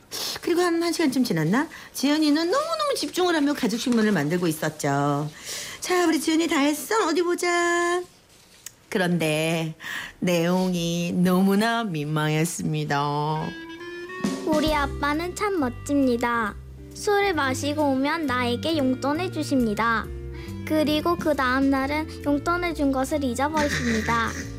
그리고 0.41 0.61
한 0.61 0.79
1시간쯤 0.79 1.25
지났나? 1.25 1.67
지연이는 1.93 2.35
너무너무 2.49 2.95
집중을 2.95 3.35
하며 3.35 3.53
가족 3.53 3.77
신문을 3.77 4.13
만들고 4.13 4.47
있었죠. 4.47 5.29
자, 5.81 6.07
우리 6.07 6.21
지연이 6.21 6.47
다 6.47 6.59
했어? 6.59 7.07
어디 7.09 7.21
보자. 7.21 8.01
그런데 8.87 9.75
내용이 10.19 11.11
너무나 11.11 11.83
민망했습니다. 11.83 13.49
우리 14.45 14.73
아빠는 14.73 15.35
참 15.35 15.59
멋집니다. 15.59 16.55
술을 16.93 17.33
마시고 17.33 17.81
오면 17.91 18.25
나에게 18.25 18.77
용돈을 18.77 19.33
주십니다. 19.33 20.05
그리고 20.65 21.17
그 21.17 21.35
다음 21.35 21.69
날은 21.69 22.23
용돈을 22.25 22.73
준 22.73 22.93
것을 22.93 23.21
잊어버리십니다. 23.21 24.29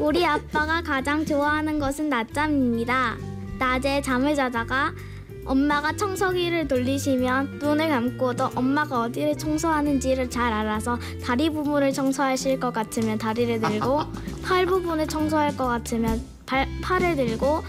우리 0.00 0.24
아빠가 0.24 0.82
가장 0.82 1.24
좋아하는 1.24 1.78
것은 1.78 2.08
낮잠입니다. 2.08 3.16
낮에 3.58 4.00
잠을 4.00 4.34
자다가 4.34 4.92
엄마가 5.44 5.96
청소기를 5.96 6.68
돌리시면 6.68 7.58
눈을 7.60 7.88
감고도 7.88 8.50
엄마가 8.54 9.00
어디를 9.02 9.36
청소하는지를 9.36 10.30
잘 10.30 10.52
알아서 10.52 10.98
다리 11.24 11.50
부분을 11.50 11.92
청소하실 11.92 12.60
것 12.60 12.72
같으면 12.72 13.18
다리를 13.18 13.60
들고 13.60 14.02
팔 14.44 14.66
부분을 14.66 15.06
청소할 15.06 15.56
것 15.56 15.66
같으면 15.66 16.22
발, 16.46 16.66
팔을 16.82 17.16
들고 17.16 17.62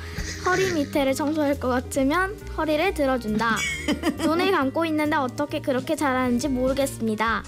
허리 0.45 0.73
밑에를 0.73 1.13
청소할 1.13 1.59
것 1.59 1.67
같으면 1.67 2.35
허리를 2.57 2.93
들어준다. 2.93 3.55
눈을 4.25 4.51
감고 4.51 4.85
있는데 4.85 5.15
어떻게 5.15 5.59
그렇게 5.61 5.95
잘하는지 5.95 6.47
모르겠습니다. 6.47 7.43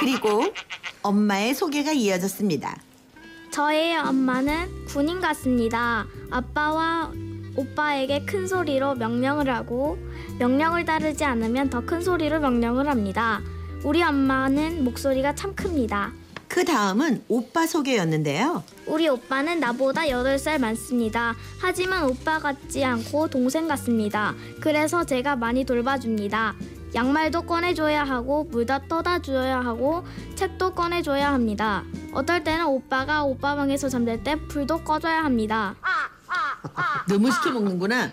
그리고 0.00 0.44
엄마의 1.02 1.54
소개가 1.54 1.92
이어졌습니다. 1.92 2.76
저의 3.50 3.96
엄마는 3.98 4.86
군인 4.86 5.20
같습니다. 5.20 6.06
아빠와 6.30 7.12
오빠에게 7.56 8.24
큰 8.24 8.46
소리로 8.46 8.94
명령을 8.94 9.50
하고 9.50 9.98
명령을 10.38 10.84
따르지 10.84 11.24
않으면 11.24 11.68
더 11.68 11.80
큰 11.82 12.00
소리로 12.00 12.40
명령을 12.40 12.88
합니다. 12.88 13.42
우리 13.84 14.02
엄마는 14.02 14.84
목소리가 14.84 15.34
참 15.34 15.54
큽니다. 15.54 16.12
그 16.48 16.64
다음은 16.64 17.24
오빠 17.28 17.66
소개였는데요. 17.66 18.64
우리 18.86 19.08
오빠는 19.08 19.60
나보다 19.60 20.02
8살 20.02 20.58
많습니다. 20.60 21.34
하지만 21.60 22.04
오빠 22.04 22.38
같지 22.38 22.84
않고 22.84 23.28
동생 23.28 23.68
같습니다. 23.68 24.34
그래서 24.60 25.04
제가 25.04 25.36
많이 25.36 25.64
돌봐줍니다. 25.64 26.54
양말도 26.94 27.42
꺼내줘야 27.42 28.04
하고 28.04 28.44
물도 28.44 28.88
떠다 28.88 29.20
줘야 29.20 29.60
하고 29.60 30.04
책도 30.34 30.74
꺼내줘야 30.74 31.32
합니다. 31.32 31.84
어떨 32.12 32.42
때는 32.42 32.66
오빠가 32.66 33.24
오빠 33.24 33.54
방에서 33.54 33.88
잠들 33.88 34.22
때 34.22 34.36
불도 34.48 34.82
꺼줘야 34.82 35.24
합니다. 35.24 35.74
너무 37.08 37.30
시켜 37.30 37.50
먹는구나. 37.50 38.12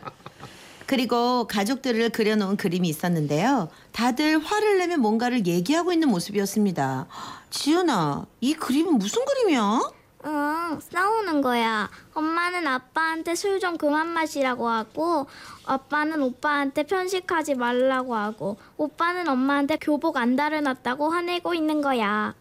그리고 0.86 1.46
가족들을 1.48 2.10
그려놓은 2.12 2.56
그림이 2.56 2.88
있었는데요. 2.88 3.70
다들 3.92 4.40
화를 4.40 4.78
내며 4.78 4.98
뭔가를 4.98 5.46
얘기하고 5.46 5.92
있는 5.92 6.08
모습이었습니다. 6.10 7.08
지은아, 7.50 8.26
이 8.40 8.54
그림은 8.54 8.98
무슨 8.98 9.26
그림이야? 9.26 9.82
응, 10.28 10.80
싸우는 10.82 11.42
거야. 11.42 11.90
엄마는 12.14 12.68
아빠한테 12.68 13.34
술 13.36 13.58
좀 13.60 13.78
그만 13.78 14.08
마시라고 14.08 14.68
하고, 14.68 15.26
아빠는 15.66 16.22
오빠한테 16.22 16.84
편식하지 16.84 17.56
말라고 17.56 18.14
하고, 18.16 18.58
오빠는 18.78 19.28
엄마한테 19.30 19.78
교복 19.78 20.18
안 20.18 20.36
다려놨다고 20.36 21.10
화내고 21.10 21.54
있는 21.54 21.82
거야. 21.82 22.36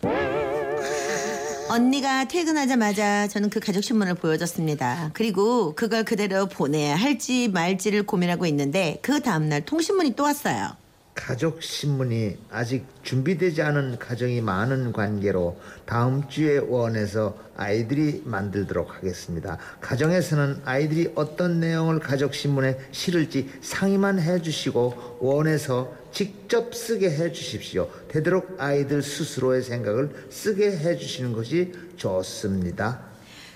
언니가 1.68 2.24
퇴근하자마자 2.26 3.26
저는 3.28 3.50
그 3.50 3.60
가족 3.60 3.82
신문을 3.82 4.14
보여줬습니다. 4.14 5.10
그리고 5.14 5.74
그걸 5.74 6.04
그대로 6.04 6.46
보내야 6.46 6.94
할지 6.96 7.48
말지를 7.52 8.04
고민하고 8.04 8.46
있는데 8.46 8.98
그 9.02 9.20
다음날 9.20 9.64
통신문이 9.64 10.14
또 10.14 10.22
왔어요. 10.24 10.76
가족 11.16 11.62
신문이 11.62 12.36
아직 12.50 12.86
준비되지 13.02 13.62
않은 13.62 13.98
가정이 13.98 14.42
많은 14.42 14.92
관계로 14.92 15.58
다음 15.86 16.28
주에 16.28 16.58
원에서 16.58 17.36
아이들이 17.56 18.22
만들도록 18.24 18.94
하겠습니다. 18.94 19.58
가정에서는 19.80 20.60
아이들이 20.64 21.10
어떤 21.16 21.58
내용을 21.58 21.98
가족 21.98 22.34
신문에 22.34 22.78
실을지 22.92 23.50
상의만 23.62 24.20
해주시고 24.20 25.18
원에서 25.20 25.92
직접 26.12 26.74
쓰게 26.74 27.10
해주십시오. 27.10 27.90
되도록 28.08 28.54
아이들 28.58 29.02
스스로의 29.02 29.62
생각을 29.62 30.28
쓰게 30.30 30.78
해주시는 30.78 31.32
것이 31.32 31.72
좋습니다. 31.96 33.00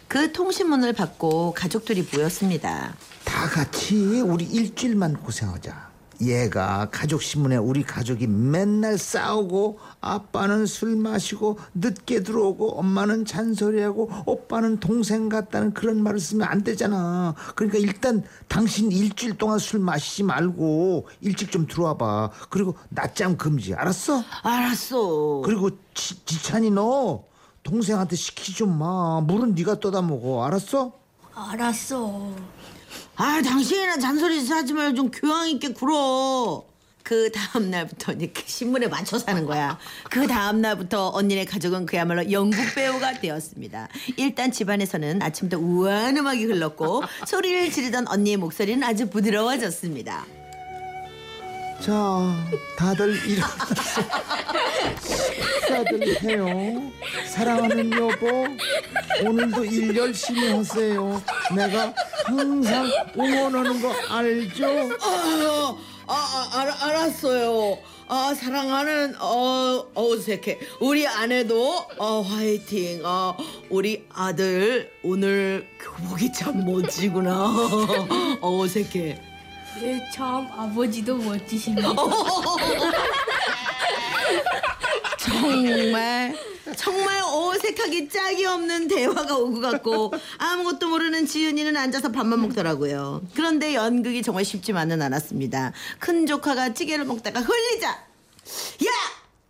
그 0.09 0.33
통신문을 0.33 0.95
받고 0.95 1.53
가족들이 1.53 2.09
모였습니다. 2.13 2.97
다 3.25 3.47
같이 3.47 4.21
우리 4.23 4.45
일주일만 4.45 5.19
고생하자. 5.19 5.90
얘가 6.23 6.89
가족 6.91 7.23
신문에 7.23 7.57
우리 7.57 7.83
가족이 7.83 8.27
맨날 8.27 8.99
싸우고 8.99 9.79
아빠는 10.01 10.67
술 10.67 10.97
마시고 10.97 11.59
늦게 11.75 12.23
들어오고 12.23 12.79
엄마는 12.79 13.25
잔소리하고 13.25 14.11
오빠는 14.27 14.81
동생 14.81 15.29
같다는 15.29 15.73
그런 15.73 16.03
말을 16.03 16.21
쓰면 16.21 16.47
안 16.47 16.63
되잖아. 16.63 17.35
그러니까 17.55 17.79
일단 17.79 18.23
당신 18.49 18.93
일주일 18.93 19.39
동안 19.39 19.59
술 19.59 19.81
마시지 19.81 20.23
말고 20.23 21.09
일찍 21.21 21.51
좀 21.51 21.67
들어와 21.67 21.97
봐. 21.97 22.31
그리고 22.51 22.77
낮잠 22.91 23.37
금지. 23.37 23.75
알았어? 23.75 24.23
알았어. 24.43 25.43
그리고 25.45 25.71
지, 25.95 26.25
지찬이 26.25 26.71
너 26.71 27.25
동생한테 27.63 28.17
시키지 28.17 28.55
좀 28.55 28.79
마. 28.79 29.21
물은 29.23 29.55
네가 29.55 29.81
떠다 29.81 30.03
먹어. 30.03 30.45
알았어? 30.45 30.93
알았어. 31.35 32.31
아, 33.21 33.43
당신이나 33.43 33.99
잔소리 33.99 34.49
하지 34.49 34.73
말고 34.73 34.95
좀 34.95 35.11
교양 35.11 35.47
있게 35.51 35.75
굴어. 35.75 36.65
그 37.03 37.31
다음 37.31 37.71
날부터 37.71 38.13
이제 38.15 38.29
그 38.29 38.43
신문에 38.47 38.89
맞춰 38.89 39.19
사는 39.19 39.45
거야. 39.45 39.79
그 40.11 40.27
다음 40.27 40.63
날부터 40.63 41.11
언니네 41.11 41.45
가족은 41.45 41.85
그야말로 41.85 42.31
연극 42.33 42.75
배우가 42.75 43.21
되었습니다. 43.21 43.89
일단 44.17 44.51
집안에서는 44.51 45.21
아침부터 45.21 45.61
우아한 45.63 46.17
음악이 46.17 46.45
흘렀고 46.45 47.03
소리를 47.27 47.71
지르던 47.71 48.09
언니의 48.09 48.39
목소리는 48.39 48.83
아주 48.83 49.11
부드러워졌습니다. 49.11 50.25
자, 51.81 52.47
다들 52.77 53.17
일어나서 53.27 54.03
식사들 55.01 56.23
해요. 56.23 56.93
사랑하는 57.27 57.91
여보, 57.93 58.47
오늘도 59.27 59.65
일 59.65 59.97
열심히 59.97 60.49
하세요. 60.51 61.23
내가 61.57 61.95
항상 62.25 62.87
응원하는 63.19 63.81
거 63.81 63.93
알죠? 64.11 64.67
아, 65.01 65.77
아, 66.07 66.13
아, 66.13 66.59
알, 66.61 66.69
알았어요. 66.71 67.79
아, 68.09 68.35
사랑하는 68.35 69.15
어, 69.19 69.87
어색해. 69.95 70.59
우리 70.81 71.07
아내도 71.07 71.79
어, 71.97 72.21
화이팅. 72.21 73.01
어, 73.05 73.37
우리 73.71 74.05
아들 74.13 74.91
오늘 75.03 75.67
교복이 75.81 76.33
참 76.33 76.63
멋지구나. 76.67 77.55
어색해. 78.43 79.30
네, 79.81 80.07
참 80.13 80.47
아버지도 80.53 81.17
멋지십니다. 81.17 81.89
정말 85.19 86.37
정말 86.77 87.23
어색하기 87.25 88.11
짝이 88.11 88.45
없는 88.45 88.89
대화가 88.89 89.37
오고 89.37 89.61
갔고 89.61 90.13
아무것도 90.39 90.89
모르는 90.89 91.27
지은이는 91.27 91.77
앉아서 91.77 92.13
밥만 92.13 92.43
먹더라고요. 92.43 93.23
그런데 93.35 93.75
연극이 93.75 94.23
정말 94.23 94.45
쉽지만은 94.45 95.01
않았습니다. 95.01 95.73
큰 95.99 96.27
조카가 96.27 96.75
찌개를 96.75 97.07
먹다가 97.07 97.41
흘리자 97.41 97.89
야! 97.89 98.05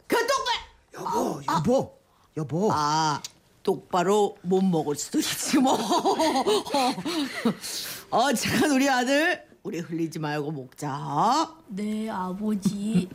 그 0.07 0.17
똑바로 0.27 0.61
여보, 0.95 1.43
여보, 1.53 1.99
여보. 2.37 2.69
아 2.73 3.21
똑바로 3.65 4.37
못 4.43 4.63
먹을 4.63 4.95
수도 4.95 5.19
있지 5.19 5.59
뭐. 5.59 5.77
어 8.11 8.33
잠깐 8.33 8.71
우리 8.71 8.89
아들 8.89 9.50
우리 9.63 9.79
흘리지 9.81 10.19
말고 10.19 10.51
먹자. 10.53 11.55
네, 11.69 12.09
아버지. 12.09 13.09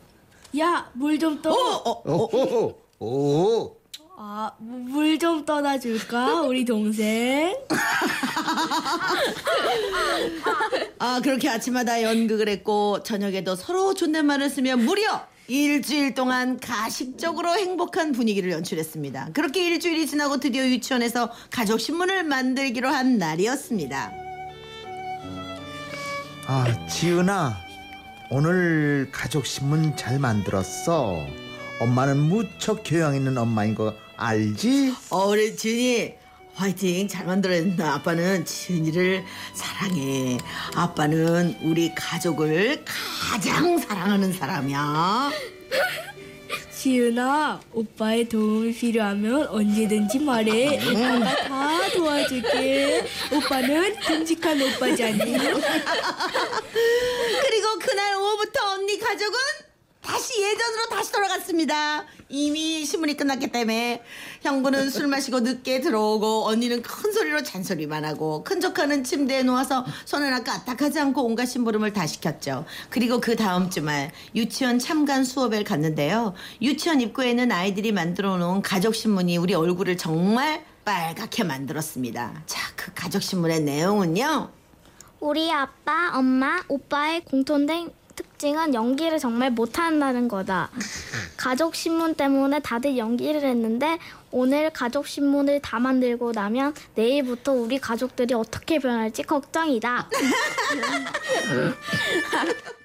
야, 0.60 0.89
물 0.93 1.17
좀 1.19 1.41
떠. 1.41 1.51
어, 1.51 1.89
어, 1.89 2.13
어. 2.13 2.75
오, 2.99 3.05
오. 3.05 3.77
아, 4.17 4.51
물 4.60 5.17
좀 5.19 5.43
떠다 5.43 5.79
줄까? 5.79 6.41
우리 6.43 6.63
동생. 6.63 7.53
아 10.99 11.19
그렇게 11.21 11.49
아침마다 11.49 12.01
연극을 12.01 12.47
했고 12.47 13.03
저녁에도 13.03 13.55
서로 13.55 13.93
존댓말을 13.93 14.49
쓰며 14.49 14.77
무려 14.77 15.25
일주일 15.47 16.13
동안 16.13 16.58
가식적으로 16.60 17.55
행복한 17.58 18.13
분위기를 18.13 18.51
연출했습니다. 18.51 19.31
그렇게 19.34 19.67
일주일이 19.67 20.08
지나고 20.08 20.38
드디어 20.39 20.65
유치원에서 20.65 21.29
가족 21.51 21.79
신문을 21.79 22.23
만들기로 22.23 22.88
한 22.89 23.17
날이었습니다. 23.17 24.24
아, 26.47 26.88
지은아, 26.88 27.58
오늘 28.29 29.10
가족 29.12 29.45
신문 29.45 29.95
잘 29.97 30.19
만들었어. 30.19 31.25
엄마는 31.79 32.17
무척 32.19 32.84
교양 32.86 33.15
있는 33.15 33.38
엄마인 33.38 33.73
거 33.75 33.93
알지? 34.15 34.93
어, 35.10 35.25
우리 35.25 35.55
지은이 35.55 36.13
화이팅 36.53 37.08
잘 37.08 37.25
만들어낸다. 37.25 37.95
아빠는 37.95 38.45
지은이를 38.45 39.25
사랑해. 39.53 40.38
아빠는 40.75 41.58
우리 41.63 41.93
가족을 41.95 42.86
가장 42.86 43.77
사랑하는 43.77 44.31
사람이야. 44.31 45.31
지은아, 46.85 47.61
오빠의 47.73 48.29
도움이 48.29 48.71
필요하면 48.75 49.47
언제든지 49.47 50.19
말해. 50.19 50.79
오빠가 50.87 51.35
다 51.35 51.89
도와줄게. 51.89 53.03
오빠는 53.33 53.99
듬직한 54.01 54.61
오빠잖니. 54.61 55.17
그리고 57.41 57.79
그날 57.81 58.15
오후부터 58.17 58.73
언니 58.73 58.99
가족은 58.99 59.64
다시 60.15 60.41
예전으로 60.41 60.86
다시 60.91 61.12
돌아갔습니다. 61.12 62.06
이미 62.30 62.86
신문이 62.86 63.17
끝났기 63.17 63.47
때문에 63.51 64.01
형부는 64.43 64.89
술 64.89 65.08
마시고 65.08 65.41
늦게 65.41 65.82
들어오고 65.82 66.45
언니는 66.45 66.84
큰 66.84 67.12
소리로 67.12 67.43
잔소리만 67.43 68.06
하고 68.06 68.41
큰 68.45 68.62
조카는 68.62 69.04
침대에 69.04 69.43
누워서 69.43 69.86
손을 70.06 70.32
까딱하지 70.45 71.01
않고 71.01 71.21
온갖 71.21 71.47
심부름을 71.47 71.91
다 71.91 72.08
시켰죠. 72.08 72.63
그리고 72.89 73.19
그 73.19 73.36
다음 73.36 73.69
주말 73.69 74.13
유치원 74.34 74.80
참관 74.80 75.25
수업을 75.25 75.65
갔는데요. 75.65 76.34
유치원 76.62 77.01
입구에는 77.01 77.51
아이들이 77.51 77.91
만들어 77.91 78.38
놓은 78.38 78.62
가족 78.62 78.95
신문이 78.95 79.36
우리 79.36 79.54
얼굴을 79.54 79.97
정말 79.97 80.63
빨갛게 80.86 81.43
만들었습니다. 81.43 82.43
자, 82.45 82.62
그 82.78 82.93
가족 82.95 83.21
신문의 83.21 83.63
내용은요. 83.63 84.49
우리 85.19 85.51
아빠, 85.51 86.12
엄마, 86.13 86.62
오빠의 86.69 87.25
공통된 87.25 87.91
특징은 88.15 88.73
연기를 88.73 89.19
정말 89.19 89.51
못한다는 89.51 90.28
거다. 90.28 90.69
가족 91.38 91.75
신문 91.75 92.15
때문에 92.15 92.60
다들 92.60 92.97
연기를 92.97 93.43
했는데 93.43 93.99
오늘 94.32 94.71
가족 94.71 95.08
신문을 95.08 95.62
다 95.62 95.80
만들고 95.80 96.32
나면 96.32 96.73
내일부터 96.95 97.54
우리 97.54 97.80
가족들이 97.80 98.34
어떻게 98.34 98.80
변할지 98.80 99.23
걱정이다. 99.23 100.10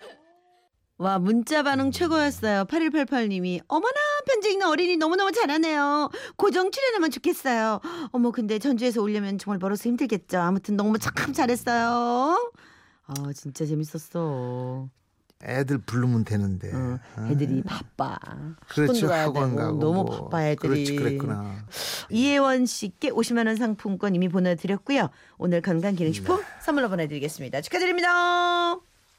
와 1.01 1.19
문자 1.19 1.63
반응 1.63 1.91
최고였어요. 1.91 2.67
8188님이 2.67 3.63
어머나 3.69 3.95
편지 4.27 4.53
읽는 4.53 4.67
어린이 4.67 4.99
너무너무 4.99 5.33
잘하네요. 5.33 6.11
고정 6.37 6.71
출연하면 6.71 7.11
좋겠어요. 7.11 7.81
어머 8.13 8.31
근데 8.31 8.59
전주에서 8.59 9.01
오려면 9.01 9.39
정말 9.39 9.59
멀어서 9.59 9.89
힘들겠죠. 9.89 10.39
아무튼 10.39 10.77
너무 10.77 10.99
참 10.99 11.33
잘했어요. 11.33 12.53
아 13.07 13.15
진짜 13.35 13.65
재밌었어. 13.65 14.91
애들 15.43 15.79
부르면 15.79 16.25
되는데. 16.25 16.71
어, 16.75 16.99
애들이 17.31 17.63
바빠. 17.63 18.19
그렇죠. 18.69 19.11
학원 19.11 19.57
가고 19.57 19.79
너무 19.79 20.05
뭐. 20.05 20.25
바빠 20.25 20.47
애들이. 20.49 20.69
그렇지 20.69 20.97
그랬구나. 20.97 21.65
이혜원 22.11 22.67
씨께 22.67 23.11
50만 23.11 23.47
원 23.47 23.57
상품권 23.57 24.15
이미 24.15 24.29
보내드렸고요. 24.29 25.09
오늘 25.39 25.63
건강기능식품 25.63 26.43
선물로 26.61 26.89
보내드리겠습니다. 26.91 27.63
축하드립니다. 27.63 28.81